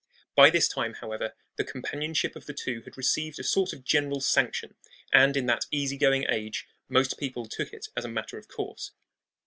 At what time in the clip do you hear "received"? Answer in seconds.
2.97-3.37